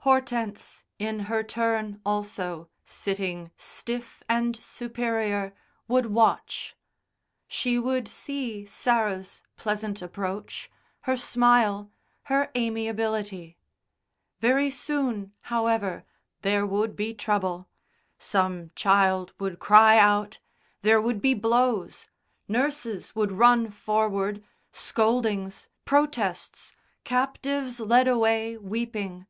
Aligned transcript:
Hortense, 0.00 0.84
in 0.98 1.20
her 1.20 1.42
turn 1.42 2.02
also, 2.04 2.68
sitting, 2.84 3.50
stiff 3.56 4.22
and 4.28 4.54
superior, 4.54 5.54
would 5.88 6.04
watch. 6.04 6.76
She 7.48 7.78
would 7.78 8.06
see 8.06 8.66
Sarah's 8.66 9.42
pleasant 9.56 10.02
approach, 10.02 10.70
her 11.04 11.16
smile, 11.16 11.90
her 12.24 12.50
amiability. 12.54 13.56
Very 14.38 14.70
soon, 14.70 15.32
however, 15.48 16.04
there 16.42 16.66
would 16.66 16.94
be 16.94 17.14
trouble 17.14 17.66
some 18.18 18.72
child 18.74 19.32
would 19.38 19.58
cry 19.58 19.96
out; 19.96 20.40
there 20.82 21.00
would 21.00 21.22
be 21.22 21.32
blows; 21.32 22.06
nurses 22.46 23.14
would 23.16 23.32
run 23.32 23.70
forward, 23.70 24.44
scoldings, 24.72 25.70
protests, 25.86 26.76
captives 27.14 27.80
led 27.80 28.06
away 28.06 28.58
weeping 28.58 29.26